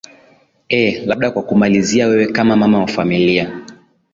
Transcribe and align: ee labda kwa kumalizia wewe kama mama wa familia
ee 0.69 1.05
labda 1.05 1.31
kwa 1.31 1.43
kumalizia 1.43 2.07
wewe 2.07 2.27
kama 2.31 2.55
mama 2.55 2.79
wa 2.79 2.87
familia 2.87 3.63